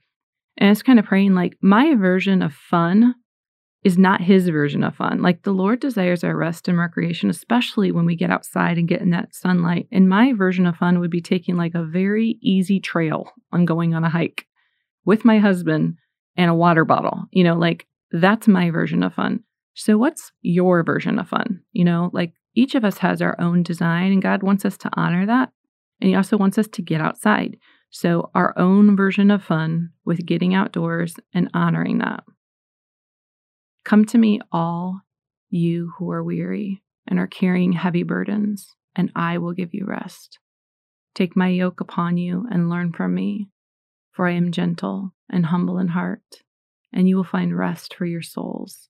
And 0.59 0.71
it's 0.71 0.83
kind 0.83 0.99
of 0.99 1.07
praying 1.07 1.35
like 1.35 1.57
my 1.63 1.95
version 1.95 2.43
of 2.43 2.53
fun 2.53 3.15
is 3.85 3.97
not 3.97 4.21
his 4.21 4.49
version 4.49 4.83
of 4.83 4.97
fun. 4.97 5.23
Like 5.23 5.45
the 5.45 5.53
Lord 5.53 5.81
desires 5.81 6.25
our 6.25 6.37
rest 6.37 6.69
and 6.69 6.77
recreation, 6.77 7.31
especially 7.31 7.93
when 7.93 8.05
we 8.05 8.17
get 8.17 8.31
outside 8.31 8.77
and 8.77 8.89
get 8.89 9.01
in 9.01 9.11
that 9.11 9.35
sunlight. 9.35 9.87
And 9.93 10.09
my 10.09 10.33
version 10.33 10.67
of 10.67 10.77
fun 10.77 10.99
would 10.99 11.11
be 11.11 11.21
taking 11.21 11.57
like 11.57 11.75
a 11.75 11.85
very 11.85 12.39
easy 12.43 12.81
trail 12.81 13.31
on 13.53 13.65
going 13.65 13.95
on 13.95 14.05
a 14.05 14.11
hike 14.11 14.48
with 15.09 15.25
my 15.25 15.39
husband 15.39 15.97
and 16.37 16.51
a 16.51 16.55
water 16.55 16.85
bottle. 16.85 17.25
You 17.31 17.43
know, 17.43 17.57
like 17.57 17.87
that's 18.13 18.47
my 18.47 18.71
version 18.71 19.03
of 19.03 19.15
fun. 19.15 19.43
So, 19.73 19.97
what's 19.97 20.33
your 20.43 20.85
version 20.85 21.19
of 21.19 21.31
fun? 21.31 21.63
You 21.73 21.87
know, 21.87 22.11
like 22.13 22.35
each 22.55 22.75
of 22.75 22.85
us 22.85 22.99
has 22.99 23.23
our 23.23 23.35
own 23.41 23.63
design, 23.63 24.13
and 24.13 24.21
God 24.21 24.43
wants 24.43 24.67
us 24.67 24.77
to 24.79 24.91
honor 24.93 25.25
that. 25.25 25.51
And 26.03 26.11
He 26.11 26.15
also 26.15 26.37
wants 26.37 26.59
us 26.59 26.69
to 26.69 26.83
get 26.83 27.01
outside. 27.01 27.57
So, 27.89 28.31
our 28.35 28.53
own 28.59 28.97
version 28.97 29.31
of 29.31 29.43
fun 29.43 29.91
with 30.05 30.27
getting 30.27 30.55
outdoors 30.55 31.15
and 31.33 31.49
honoring 31.55 31.99
that. 31.99 32.23
Come 33.87 34.05
to 34.07 34.19
me, 34.19 34.41
all 34.53 35.01
you 35.49 35.93
who 35.97 36.11
are 36.11 36.23
weary 36.23 36.83
and 37.07 37.19
are 37.19 37.27
carrying 37.27 37.73
heavy 37.73 38.03
burdens, 38.03 38.77
and 38.95 39.11
I 39.17 39.39
will 39.39 39.55
give 39.55 39.73
you 39.73 39.87
rest. 39.87 40.39
Take 41.15 41.35
my 41.35 41.49
yoke 41.49 41.81
upon 41.81 42.19
you 42.19 42.47
and 42.51 42.69
learn 42.69 42.93
from 42.93 43.15
me, 43.15 43.49
for 44.19 44.27
I 44.27 44.33
am 44.33 44.51
gentle 44.51 45.15
and 45.31 45.47
humble 45.47 45.79
in 45.79 45.87
heart, 45.87 46.43
and 46.93 47.09
you 47.09 47.15
will 47.15 47.23
find 47.23 47.57
rest 47.57 47.95
for 47.95 48.05
your 48.05 48.21
souls. 48.21 48.89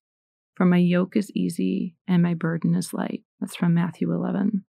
For 0.55 0.65
my 0.65 0.77
yoke 0.77 1.15
is 1.15 1.29
easy 1.35 1.95
and 2.07 2.23
my 2.23 2.33
burden 2.33 2.73
is 2.73 2.95
light. 2.95 3.21
That's 3.39 3.55
from 3.55 3.75
Matthew 3.75 4.11
11. 4.11 4.65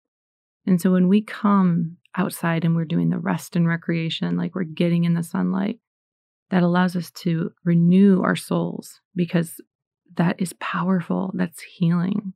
And 0.65 0.79
so 0.79 0.93
when 0.93 1.09
we 1.09 1.21
come 1.21 1.97
outside 2.15 2.63
and 2.63 2.73
we're 2.73 2.85
doing 2.85 3.09
the 3.09 3.19
rest 3.19 3.57
and 3.57 3.67
recreation, 3.67 4.37
like 4.37 4.55
we're 4.55 4.63
getting 4.63 5.03
in 5.03 5.13
the 5.13 5.23
sunlight, 5.23 5.79
that 6.51 6.63
allows 6.63 6.95
us 6.95 7.11
to 7.11 7.51
renew 7.65 8.21
our 8.21 8.37
souls 8.37 9.01
because 9.13 9.59
that 10.15 10.37
is 10.41 10.53
powerful. 10.61 11.31
That's 11.33 11.63
healing. 11.63 12.31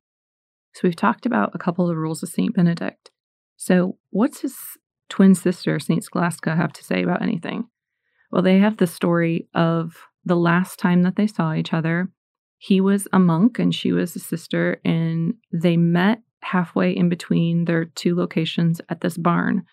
So 0.74 0.82
we've 0.84 0.94
talked 0.94 1.24
about 1.24 1.52
a 1.54 1.58
couple 1.58 1.86
of 1.86 1.88
the 1.88 1.98
rules 1.98 2.22
of 2.22 2.28
St. 2.28 2.54
Benedict. 2.54 3.10
So, 3.56 3.96
what's 4.10 4.42
his 4.42 4.58
twin 5.08 5.34
sister, 5.34 5.80
St. 5.80 6.04
Scholastica, 6.04 6.54
have 6.54 6.74
to 6.74 6.84
say 6.84 7.02
about 7.02 7.22
anything? 7.22 7.64
Well, 8.30 8.42
they 8.42 8.58
have 8.58 8.76
the 8.76 8.86
story 8.86 9.48
of 9.54 9.96
the 10.24 10.36
last 10.36 10.78
time 10.78 11.02
that 11.02 11.16
they 11.16 11.26
saw 11.26 11.54
each 11.54 11.72
other. 11.72 12.08
He 12.58 12.80
was 12.80 13.08
a 13.12 13.18
monk 13.18 13.58
and 13.58 13.74
she 13.74 13.92
was 13.92 14.14
a 14.14 14.20
sister, 14.20 14.80
and 14.84 15.34
they 15.52 15.76
met 15.76 16.20
halfway 16.42 16.92
in 16.92 17.08
between 17.08 17.64
their 17.64 17.86
two 17.86 18.14
locations 18.14 18.80
at 18.88 19.00
this 19.00 19.16
barn. 19.16 19.64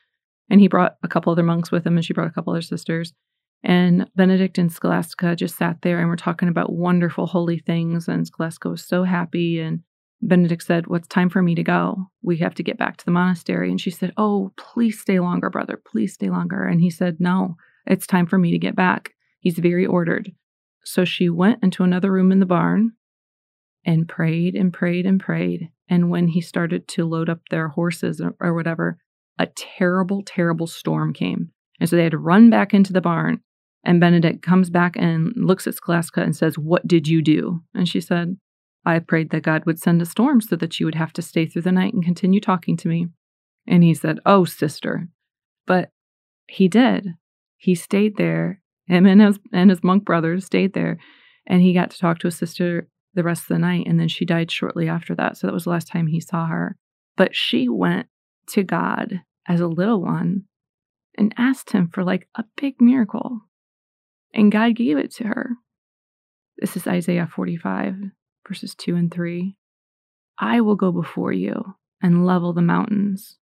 And 0.50 0.62
he 0.62 0.68
brought 0.68 0.96
a 1.04 1.08
couple 1.08 1.32
other 1.32 1.44
monks 1.44 1.72
with 1.72 1.86
him, 1.86 1.98
and 1.98 2.06
she 2.06 2.14
brought 2.14 2.28
a 2.28 2.32
couple 2.32 2.54
other 2.54 2.62
sisters. 2.62 3.14
And 3.64 4.10
Benedict 4.16 4.58
and 4.58 4.72
Scholastica 4.72 5.36
just 5.36 5.58
sat 5.58 5.82
there 5.82 6.00
and 6.00 6.08
were 6.08 6.16
talking 6.16 6.48
about 6.48 6.72
wonderful 6.72 7.26
holy 7.28 7.60
things. 7.60 8.08
And 8.08 8.26
Scholastica 8.26 8.70
was 8.70 8.84
so 8.84 9.04
happy. 9.04 9.60
And 9.60 9.82
Benedict 10.22 10.64
said, 10.64 10.88
What's 10.88 11.08
well, 11.10 11.22
time 11.22 11.30
for 11.30 11.42
me 11.42 11.56
to 11.56 11.64
go? 11.64 12.06
We 12.22 12.38
have 12.38 12.56
to 12.56 12.64
get 12.64 12.78
back 12.78 12.98
to 12.98 13.06
the 13.06 13.12
monastery. 13.12 13.70
And 13.70 13.82
she 13.82 13.92
said, 13.92 14.14
Oh, 14.16 14.54
please 14.58 15.00
stay 15.00 15.20
longer, 15.20 15.50
brother. 15.50 15.82
Please 15.86 16.14
stay 16.14 16.30
longer. 16.30 16.64
And 16.64 16.82
he 16.82 16.90
said, 16.90 17.18
No, 17.20 17.56
it's 17.88 18.08
time 18.08 18.28
for 18.28 18.38
me 18.38 18.52
to 18.52 18.60
get 18.60 18.76
back. 18.76 19.14
He's 19.40 19.60
very 19.60 19.86
ordered. 19.86 20.32
So 20.84 21.06
she 21.06 21.30
went 21.30 21.64
into 21.64 21.84
another 21.84 22.12
room 22.12 22.32
in 22.32 22.40
the 22.40 22.46
barn 22.46 22.94
and 23.86 24.08
prayed 24.08 24.56
and 24.56 24.74
prayed 24.74 25.06
and 25.06 25.20
prayed. 25.20 25.70
And 25.90 26.10
when 26.10 26.30
he 26.30 26.42
started 26.42 26.88
to 26.90 27.06
load 27.06 27.30
up 27.30 27.40
their 27.50 27.70
horses 27.70 28.22
or, 28.40 28.54
whatever, 28.54 28.98
a 29.40 29.48
terrible, 29.48 30.24
terrible 30.26 30.68
storm 30.68 31.14
came. 31.14 31.52
And 31.80 31.90
so 31.90 31.96
they 31.96 32.04
had 32.04 32.12
to 32.12 32.18
run 32.18 32.50
back 32.50 32.74
into 32.74 32.92
the 32.92 33.02
barn. 33.02 33.42
And 33.84 34.00
Benedict 34.02 34.42
comes 34.42 34.70
back 34.70 34.96
and 34.98 35.32
looks 35.36 35.68
at 35.68 35.76
Scholastica 35.76 36.22
and 36.22 36.36
says, 36.36 36.58
What 36.58 36.88
did 36.88 37.08
you 37.08 37.22
do? 37.22 37.62
And 37.74 37.88
she 37.88 38.02
said, 38.02 38.38
I 38.86 39.00
prayed 39.00 39.30
that 39.32 39.44
God 39.44 39.66
would 39.66 39.80
send 39.80 40.02
a 40.02 40.06
storm 40.06 40.42
so 40.42 40.56
that 40.58 40.80
you 40.80 40.86
would 40.86 40.96
have 40.96 41.14
to 41.14 41.22
stay 41.22 41.46
through 41.46 41.62
the 41.62 41.72
night 41.72 41.94
and 41.94 42.04
continue 42.04 42.42
talking 42.42 42.76
to 42.78 42.88
me. 42.88 43.08
And 43.68 43.84
he 43.84 43.94
said, 43.94 44.20
Oh, 44.26 44.46
sister. 44.46 45.08
But 45.66 45.90
he 46.48 46.68
did. 46.68 47.16
He 47.58 47.76
stayed 47.76 48.18
there. 48.18 48.62
Him 48.86 49.06
and 49.06 49.22
his, 49.22 49.40
and 49.52 49.70
his 49.70 49.84
monk 49.84 50.06
brothers 50.06 50.46
stayed 50.46 50.74
there. 50.74 50.98
And 51.46 51.62
he 51.62 51.74
got 51.74 51.92
to 51.92 51.98
talk 51.98 52.20
to 52.20 52.28
his 52.28 52.38
sister 52.38 52.88
the 53.14 53.24
rest 53.24 53.44
of 53.44 53.48
the 53.50 53.60
night. 53.60 53.88
And 53.88 54.00
then 54.00 54.08
she 54.08 54.26
died 54.26 54.52
shortly 54.52 54.88
after 54.88 55.16
that. 55.16 55.38
So 55.38 55.48
that 55.48 55.54
was 55.54 55.66
the 55.66 55.72
last 55.72 55.88
time 55.88 56.08
he 56.08 56.20
saw 56.20 56.48
her. 56.48 56.78
But 57.16 57.36
she 57.36 57.68
went 57.68 58.08
to 58.50 58.64
God 58.64 59.22
as 59.48 59.60
a 59.60 59.68
little 59.68 60.02
one 60.02 60.44
and 61.18 61.34
asked 61.38 61.72
him 61.72 61.90
for 61.90 62.04
like 62.04 62.28
a 62.36 62.46
big 62.56 62.80
miracle. 62.80 63.42
And 64.34 64.52
God 64.52 64.76
gave 64.76 64.98
it 64.98 65.12
to 65.16 65.26
her. 65.26 65.52
This 66.58 66.76
is 66.76 66.88
Isaiah 66.88 67.28
45 67.28 67.96
verses 68.48 68.76
2 68.76 68.96
and 68.96 69.14
3. 69.14 69.56
I 70.40 70.62
will 70.62 70.76
go 70.76 70.92
before 70.92 71.34
you 71.34 71.76
and 72.02 72.26
level 72.26 72.54
the 72.54 72.62
mountains. 72.62 73.38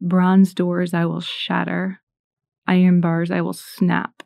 Bronze 0.00 0.54
doors 0.54 0.94
I 0.94 1.04
will 1.04 1.20
shatter, 1.20 2.00
iron 2.68 3.00
bars 3.00 3.30
I 3.30 3.40
will 3.40 3.52
snap. 3.52 4.22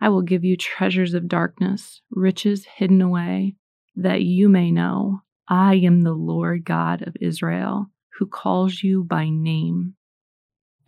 I 0.00 0.08
will 0.08 0.22
give 0.22 0.44
you 0.44 0.56
treasures 0.56 1.14
of 1.14 1.28
darkness, 1.28 2.00
riches 2.10 2.64
hidden 2.64 3.02
away, 3.02 3.56
that 3.96 4.22
you 4.22 4.48
may 4.48 4.70
know 4.70 5.20
I 5.46 5.74
am 5.74 6.02
the 6.02 6.14
Lord 6.14 6.64
God 6.64 7.02
of 7.06 7.16
Israel, 7.20 7.86
who 8.18 8.26
calls 8.26 8.82
you 8.82 9.04
by 9.04 9.28
name. 9.28 9.94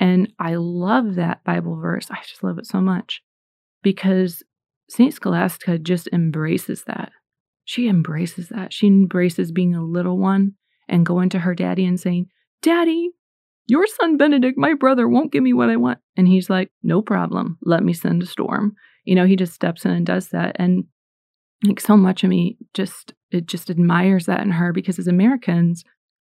And 0.00 0.32
I 0.38 0.54
love 0.54 1.16
that 1.16 1.44
Bible 1.44 1.76
verse. 1.76 2.10
I 2.10 2.18
just 2.26 2.42
love 2.42 2.58
it 2.58 2.66
so 2.66 2.80
much 2.80 3.22
because 3.82 4.42
St. 4.88 5.12
Scholastica 5.12 5.78
just 5.78 6.08
embraces 6.12 6.84
that. 6.84 7.12
She 7.64 7.88
embraces 7.88 8.48
that. 8.48 8.72
She 8.72 8.86
embraces 8.86 9.52
being 9.52 9.74
a 9.74 9.84
little 9.84 10.18
one 10.18 10.54
and 10.88 11.06
going 11.06 11.28
to 11.30 11.40
her 11.40 11.54
daddy 11.54 11.84
and 11.84 12.00
saying, 12.00 12.26
Daddy, 12.60 13.10
your 13.72 13.86
son 13.86 14.18
Benedict, 14.18 14.58
my 14.58 14.74
brother, 14.74 15.08
won't 15.08 15.32
give 15.32 15.42
me 15.42 15.54
what 15.54 15.70
I 15.70 15.76
want. 15.76 15.98
And 16.14 16.28
he's 16.28 16.50
like, 16.50 16.70
No 16.82 17.00
problem. 17.00 17.56
Let 17.62 17.82
me 17.82 17.94
send 17.94 18.22
a 18.22 18.26
storm. 18.26 18.74
You 19.04 19.14
know, 19.14 19.24
he 19.24 19.34
just 19.34 19.54
steps 19.54 19.86
in 19.86 19.92
and 19.92 20.04
does 20.04 20.28
that. 20.28 20.56
And 20.58 20.84
like 21.64 21.80
so 21.80 21.96
much 21.96 22.22
of 22.22 22.28
me 22.28 22.58
just 22.74 23.14
it 23.30 23.46
just 23.46 23.70
admires 23.70 24.26
that 24.26 24.42
in 24.42 24.50
her 24.50 24.74
because 24.74 24.98
as 24.98 25.08
Americans, 25.08 25.84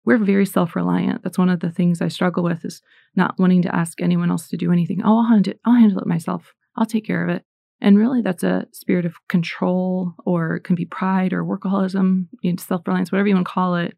we're 0.04 0.18
very 0.18 0.46
self-reliant. 0.46 1.24
That's 1.24 1.36
one 1.36 1.48
of 1.48 1.58
the 1.58 1.72
things 1.72 2.00
I 2.00 2.06
struggle 2.06 2.44
with 2.44 2.64
is 2.64 2.80
not 3.16 3.34
wanting 3.40 3.62
to 3.62 3.74
ask 3.74 4.00
anyone 4.00 4.30
else 4.30 4.46
to 4.48 4.56
do 4.56 4.70
anything. 4.70 5.00
Oh, 5.04 5.18
I'll 5.18 5.28
handle 5.28 5.54
it. 5.54 5.60
I'll 5.64 5.74
handle 5.74 5.98
it 5.98 6.06
myself. 6.06 6.52
I'll 6.76 6.86
take 6.86 7.04
care 7.04 7.24
of 7.24 7.34
it. 7.34 7.42
And 7.80 7.98
really, 7.98 8.22
that's 8.22 8.44
a 8.44 8.68
spirit 8.70 9.04
of 9.04 9.16
control, 9.28 10.12
or 10.24 10.54
it 10.54 10.60
can 10.62 10.76
be 10.76 10.84
pride 10.84 11.32
or 11.32 11.42
workaholism, 11.42 12.28
you 12.40 12.52
know, 12.52 12.62
self 12.62 12.86
reliance, 12.86 13.10
whatever 13.10 13.26
you 13.26 13.34
want 13.34 13.48
to 13.48 13.52
call 13.52 13.74
it. 13.74 13.96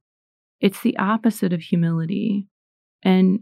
It's 0.63 0.81
the 0.81 0.97
opposite 0.97 1.53
of 1.53 1.61
humility. 1.61 2.49
And 3.05 3.41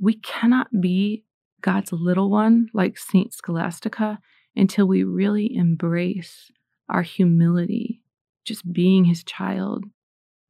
we 0.00 0.14
cannot 0.14 0.68
be 0.80 1.24
God's 1.60 1.92
little 1.92 2.30
one 2.30 2.68
like 2.72 2.98
Saint 2.98 3.32
Scholastica 3.32 4.18
until 4.54 4.86
we 4.86 5.04
really 5.04 5.54
embrace 5.54 6.50
our 6.88 7.02
humility, 7.02 8.00
just 8.44 8.72
being 8.72 9.04
his 9.04 9.22
child. 9.22 9.84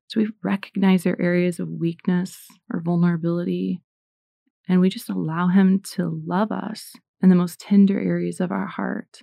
So 0.09 0.21
we 0.21 0.29
recognize 0.43 1.07
our 1.07 1.17
areas 1.21 1.59
of 1.59 1.69
weakness 1.69 2.47
or 2.73 2.81
vulnerability, 2.81 3.81
and 4.69 4.81
we 4.81 4.89
just 4.89 5.11
allow 5.11 5.49
him 5.49 5.81
to 5.95 6.23
love 6.25 6.53
us 6.53 6.93
in 7.23 7.29
the 7.29 7.35
most 7.35 7.59
tender 7.59 7.99
areas 7.99 8.41
of 8.41 8.53
our 8.53 8.67
heart. 8.67 9.23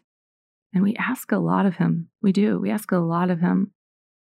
And 0.74 0.84
we 0.84 0.96
ask 0.96 1.32
a 1.32 1.38
lot 1.38 1.65
of 1.65 1.75
Him. 1.75 2.10
We 2.22 2.32
do. 2.32 2.60
We 2.60 2.72
ask 2.72 2.92
a 2.92 2.98
lot 2.98 3.30
of 3.30 3.39
Him. 3.39 3.72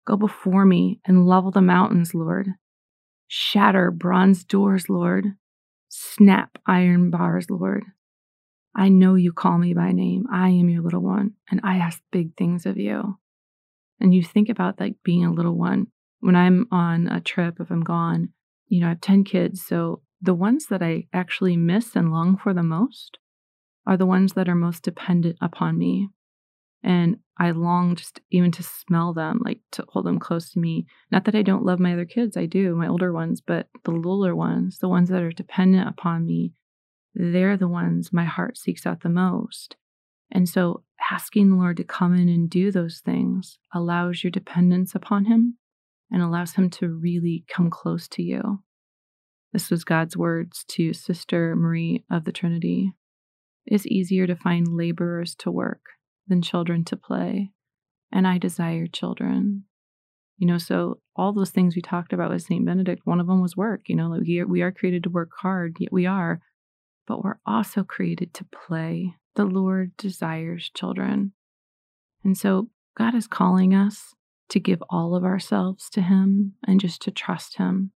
Go 0.06 0.16
before 0.16 0.64
me 0.64 1.00
and 1.04 1.26
level 1.26 1.50
the 1.50 1.60
mountains, 1.60 2.14
Lord. 2.14 2.48
Shatter 3.32 3.92
bronze 3.92 4.42
doors, 4.42 4.88
Lord. 4.88 5.36
Snap 5.88 6.58
iron 6.66 7.10
bars, 7.10 7.48
Lord. 7.48 7.84
I 8.74 8.88
know 8.88 9.14
you 9.14 9.32
call 9.32 9.56
me 9.56 9.72
by 9.72 9.92
name. 9.92 10.26
I 10.32 10.48
am 10.48 10.68
your 10.68 10.82
little 10.82 11.00
one, 11.00 11.34
and 11.48 11.60
I 11.62 11.76
ask 11.76 12.02
big 12.10 12.36
things 12.36 12.66
of 12.66 12.76
you. 12.76 13.18
And 14.00 14.12
you 14.12 14.24
think 14.24 14.48
about 14.48 14.80
like 14.80 14.96
being 15.04 15.24
a 15.24 15.32
little 15.32 15.56
one. 15.56 15.86
When 16.18 16.34
I'm 16.34 16.66
on 16.72 17.06
a 17.06 17.20
trip, 17.20 17.60
if 17.60 17.70
I'm 17.70 17.84
gone, 17.84 18.30
you 18.66 18.80
know, 18.80 18.86
I 18.86 18.90
have 18.90 19.00
10 19.00 19.22
kids. 19.22 19.64
So 19.64 20.02
the 20.20 20.34
ones 20.34 20.66
that 20.66 20.82
I 20.82 21.06
actually 21.12 21.56
miss 21.56 21.94
and 21.94 22.10
long 22.10 22.36
for 22.36 22.52
the 22.52 22.64
most 22.64 23.18
are 23.86 23.96
the 23.96 24.06
ones 24.06 24.32
that 24.32 24.48
are 24.48 24.56
most 24.56 24.82
dependent 24.82 25.36
upon 25.40 25.78
me. 25.78 26.08
And 26.82 27.18
I 27.38 27.50
long 27.50 27.96
just 27.96 28.20
even 28.30 28.50
to 28.52 28.62
smell 28.62 29.12
them, 29.12 29.40
like 29.44 29.60
to 29.72 29.84
hold 29.88 30.06
them 30.06 30.18
close 30.18 30.50
to 30.52 30.58
me. 30.58 30.86
Not 31.10 31.24
that 31.24 31.34
I 31.34 31.42
don't 31.42 31.64
love 31.64 31.80
my 31.80 31.92
other 31.92 32.04
kids, 32.04 32.36
I 32.36 32.46
do, 32.46 32.74
my 32.74 32.86
older 32.86 33.12
ones, 33.12 33.40
but 33.40 33.68
the 33.84 33.90
littler 33.90 34.34
ones, 34.34 34.78
the 34.78 34.88
ones 34.88 35.08
that 35.10 35.22
are 35.22 35.32
dependent 35.32 35.88
upon 35.88 36.26
me, 36.26 36.52
they're 37.14 37.56
the 37.56 37.68
ones 37.68 38.12
my 38.12 38.24
heart 38.24 38.56
seeks 38.56 38.86
out 38.86 39.00
the 39.00 39.08
most. 39.08 39.76
And 40.30 40.48
so 40.48 40.84
asking 41.10 41.50
the 41.50 41.56
Lord 41.56 41.76
to 41.78 41.84
come 41.84 42.14
in 42.14 42.28
and 42.28 42.48
do 42.48 42.70
those 42.70 43.00
things 43.04 43.58
allows 43.74 44.22
your 44.22 44.30
dependence 44.30 44.94
upon 44.94 45.24
Him 45.26 45.58
and 46.10 46.22
allows 46.22 46.52
Him 46.52 46.70
to 46.70 46.88
really 46.88 47.44
come 47.48 47.68
close 47.68 48.06
to 48.08 48.22
you. 48.22 48.62
This 49.52 49.70
was 49.70 49.82
God's 49.82 50.16
words 50.16 50.64
to 50.68 50.92
Sister 50.92 51.56
Marie 51.56 52.04
of 52.10 52.24
the 52.24 52.32
Trinity. 52.32 52.92
It 53.66 53.74
is 53.74 53.86
easier 53.86 54.26
to 54.26 54.36
find 54.36 54.76
laborers 54.76 55.34
to 55.36 55.50
work 55.50 55.82
than 56.30 56.40
children 56.40 56.84
to 56.86 56.96
play, 56.96 57.50
and 58.10 58.26
I 58.26 58.38
desire 58.38 58.86
children. 58.86 59.64
You 60.38 60.46
know, 60.46 60.56
so 60.56 61.00
all 61.14 61.34
those 61.34 61.50
things 61.50 61.76
we 61.76 61.82
talked 61.82 62.14
about 62.14 62.30
with 62.30 62.40
St. 62.42 62.64
Benedict, 62.64 63.02
one 63.04 63.20
of 63.20 63.26
them 63.26 63.42
was 63.42 63.58
work. 63.58 63.82
You 63.88 63.96
know, 63.96 64.08
like 64.08 64.22
we 64.48 64.62
are 64.62 64.72
created 64.72 65.02
to 65.02 65.10
work 65.10 65.28
hard, 65.40 65.76
yet 65.78 65.92
we 65.92 66.06
are, 66.06 66.40
but 67.06 67.22
we're 67.22 67.40
also 67.44 67.84
created 67.84 68.32
to 68.34 68.46
play. 68.46 69.16
The 69.34 69.44
Lord 69.44 69.94
desires 69.98 70.70
children. 70.74 71.32
And 72.24 72.38
so 72.38 72.70
God 72.96 73.14
is 73.14 73.26
calling 73.26 73.74
us 73.74 74.14
to 74.48 74.60
give 74.60 74.82
all 74.88 75.14
of 75.14 75.24
ourselves 75.24 75.90
to 75.90 76.00
Him 76.00 76.54
and 76.66 76.80
just 76.80 77.02
to 77.02 77.10
trust 77.10 77.58
Him, 77.58 77.92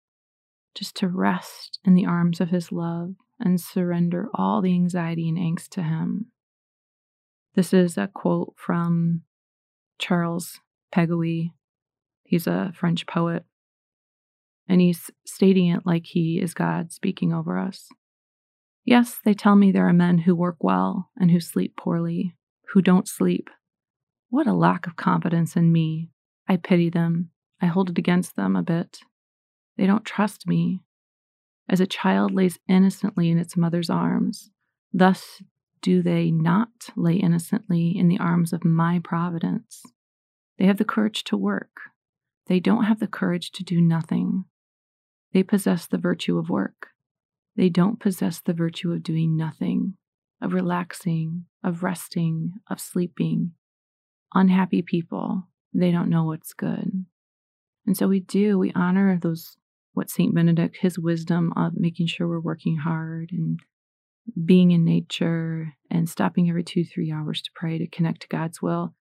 just 0.76 0.96
to 0.98 1.08
rest 1.08 1.80
in 1.86 1.96
the 1.96 2.06
arms 2.06 2.42
of 2.42 2.50
His 2.50 2.72
love 2.72 3.16
and 3.40 3.60
surrender 3.60 4.28
all 4.34 4.62
the 4.62 4.74
anxiety 4.74 5.30
and 5.30 5.38
angst 5.38 5.70
to 5.70 5.84
Him. 5.84 6.28
This 7.56 7.74
is 7.74 7.98
a 7.98 8.08
quote 8.08 8.56
from 8.58 9.22
Charles 10.00 10.60
Péguy. 10.94 11.52
He's 12.24 12.48
a 12.48 12.74
French 12.76 13.06
poet. 13.06 13.46
And 14.68 14.82
he's 14.82 15.12
stating 15.26 15.68
it 15.68 15.86
like 15.86 16.06
he 16.06 16.40
is 16.42 16.54
God 16.54 16.92
speaking 16.92 17.34
over 17.34 17.60
us. 17.60 17.90
Yes, 18.86 19.20
they 19.24 19.34
tell 19.34 19.56
me 19.56 19.72
there 19.72 19.88
are 19.88 19.94
men 19.94 20.20
who 20.20 20.36
work 20.36 20.58
well 20.62 21.10
and 21.18 21.30
who 21.30 21.40
sleep 21.40 21.76
poorly, 21.78 22.36
who 22.74 22.82
don't 22.82 23.08
sleep. 23.08 23.50
What 24.30 24.48
a 24.48 24.54
lack 24.54 24.88
of 24.88 24.96
confidence 24.96 25.56
in 25.56 25.72
me. 25.72 26.10
I 26.48 26.58
pity 26.58 26.90
them. 26.90 27.30
I 27.62 27.68
hold 27.68 27.92
it 27.92 27.98
against 27.98 28.36
them 28.36 28.56
a 28.56 28.64
bit. 28.64 29.00
They 29.78 29.86
don't 29.86 30.06
trust 30.06 30.48
me. 30.48 30.82
As 31.70 31.80
a 31.80 31.88
child 31.88 32.34
lays 32.34 32.60
innocently 32.68 33.30
in 33.30 33.38
its 33.38 33.56
mother's 33.56 33.90
arms, 33.90 34.50
thus 34.92 35.42
do 35.84 36.02
they 36.02 36.32
not 36.32 36.90
lay 36.96 37.16
innocently 37.16 37.96
in 37.96 38.08
the 38.08 38.18
arms 38.18 38.54
of 38.54 38.64
my 38.64 39.00
providence. 39.04 39.84
They 40.58 40.66
have 40.66 40.78
the 40.78 40.86
courage 40.86 41.26
to 41.26 41.38
work. 41.38 41.76
They 42.48 42.62
don't 42.62 42.86
have 42.86 43.00
the 43.00 43.08
courage 43.08 43.52
to 43.52 43.64
do 43.64 43.82
nothing. 43.82 44.46
They 45.34 45.44
possess 45.44 45.86
the 45.86 45.98
virtue 45.98 46.38
of 46.38 46.50
work. 46.50 46.88
They 47.58 47.70
don't 47.70 48.00
possess 48.00 48.40
the 48.40 48.54
virtue 48.54 48.94
of 48.94 49.04
doing 49.04 49.36
nothing, 49.36 49.96
of 50.42 50.54
relaxing, 50.54 51.46
of 51.64 51.84
resting, 51.84 52.54
of 52.70 52.80
sleeping. 52.80 53.52
Unhappy 54.34 54.82
people, 54.82 55.50
they 55.74 55.92
don't 55.92 56.10
know 56.10 56.24
what's 56.24 56.54
good. 56.54 57.06
And 57.86 57.98
so 57.98 58.08
we 58.08 58.22
do, 58.22 58.58
we 58.58 58.72
honor 58.74 59.20
those, 59.22 59.58
what 59.94 60.10
St. 60.10 60.34
Benedict, 60.34 60.78
his 60.80 60.98
wisdom 60.98 61.52
of 61.58 61.74
making 61.76 62.08
sure 62.08 62.28
we're 62.28 62.40
working 62.40 62.78
hard 62.78 63.32
and 63.34 63.60
being 64.46 64.72
in 64.72 64.86
nature 64.86 65.74
and 65.90 66.10
stopping 66.10 66.50
every 66.50 66.64
two, 66.64 66.84
three 66.84 67.12
hours 67.12 67.42
to 67.42 67.52
pray 67.56 67.78
to 67.78 67.88
connect 67.88 68.22
to 68.22 68.28
God's 68.28 68.62
will. 68.62 68.94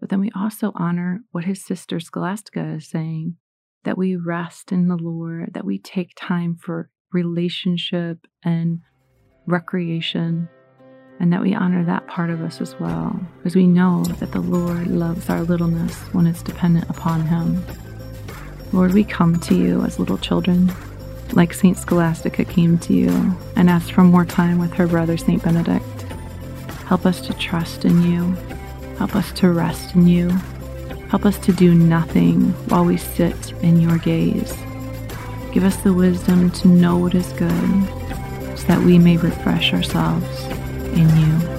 But 0.00 0.10
then 0.10 0.20
we 0.20 0.30
also 0.34 0.72
honor 0.74 1.20
what 1.32 1.44
his 1.44 1.64
sister 1.64 1.98
Scholastica 1.98 2.74
is 2.74 2.88
saying 2.88 3.36
that 3.84 3.98
we 3.98 4.16
rest 4.16 4.72
in 4.72 4.88
the 4.88 4.96
Lord, 4.96 5.50
that 5.54 5.64
we 5.64 5.78
take 5.78 6.10
time 6.16 6.56
for 6.56 6.90
relationship 7.12 8.26
and 8.44 8.80
recreation, 9.46 10.48
and 11.20 11.32
that 11.32 11.40
we 11.40 11.54
honor 11.54 11.84
that 11.84 12.06
part 12.06 12.30
of 12.30 12.42
us 12.42 12.60
as 12.60 12.78
well, 12.78 13.18
because 13.38 13.56
we 13.56 13.66
know 13.66 14.04
that 14.04 14.30
the 14.30 14.40
Lord 14.40 14.86
loves 14.86 15.28
our 15.30 15.42
littleness 15.42 15.96
when 16.12 16.26
it's 16.26 16.42
dependent 16.42 16.88
upon 16.90 17.26
Him. 17.26 17.64
Lord, 18.72 18.92
we 18.92 19.02
come 19.02 19.40
to 19.40 19.54
you 19.54 19.82
as 19.82 19.98
little 19.98 20.18
children, 20.18 20.70
like 21.34 21.54
St. 21.54 21.76
Scholastica 21.76 22.44
came 22.44 22.78
to 22.78 22.92
you 22.92 23.36
and 23.56 23.70
asked 23.70 23.92
for 23.92 24.02
more 24.02 24.24
time 24.24 24.58
with 24.58 24.72
her 24.74 24.86
brother, 24.86 25.16
St. 25.16 25.42
Benedict. 25.42 26.02
Help 26.86 27.06
us 27.06 27.20
to 27.22 27.34
trust 27.34 27.84
in 27.84 28.02
you. 28.02 28.32
Help 28.96 29.14
us 29.14 29.30
to 29.32 29.50
rest 29.50 29.94
in 29.94 30.08
you. 30.08 30.30
Help 31.10 31.24
us 31.24 31.38
to 31.38 31.52
do 31.52 31.74
nothing 31.74 32.52
while 32.68 32.84
we 32.84 32.96
sit 32.96 33.52
in 33.62 33.80
your 33.80 33.98
gaze. 33.98 34.56
Give 35.52 35.64
us 35.64 35.76
the 35.76 35.94
wisdom 35.94 36.50
to 36.52 36.68
know 36.68 36.98
what 36.98 37.14
is 37.14 37.32
good 37.34 37.88
so 38.58 38.66
that 38.66 38.82
we 38.82 38.98
may 38.98 39.16
refresh 39.16 39.72
ourselves 39.72 40.44
in 40.94 41.08
you. 41.16 41.58